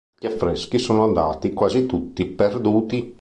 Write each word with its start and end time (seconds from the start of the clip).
Gli 0.19 0.25
affreschi 0.25 0.79
sono 0.79 1.03
andati 1.03 1.53
quasi 1.53 1.85
tutti 1.85 2.25
perduti. 2.25 3.07